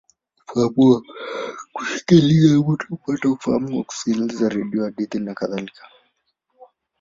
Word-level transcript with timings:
Ufahamu 0.47 0.89
wa 0.91 1.01
kusikiliza: 1.75 2.59
mtu 2.67 2.87
hupata 2.89 3.29
ufahamu 3.29 3.67
kwa 3.75 3.83
kusikiliza 3.83 4.49
redio, 4.49 4.83
hadithi, 4.83 5.19
nakadhalika. 5.19 5.83